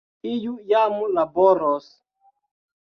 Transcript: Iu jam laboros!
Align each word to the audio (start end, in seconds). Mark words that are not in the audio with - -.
Iu 0.31 0.53
jam 0.69 0.95
laboros! 1.19 1.87